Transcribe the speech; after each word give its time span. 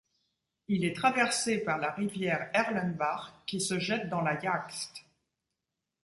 Il 0.67 0.83
est 0.83 0.95
traversé 0.95 1.59
par 1.59 1.77
la 1.77 1.91
rivière 1.91 2.49
Erlenbach 2.55 3.33
qui 3.45 3.61
se 3.61 3.77
jette 3.77 4.09
dans 4.09 4.21
la 4.21 4.35
Jagst. 4.39 5.03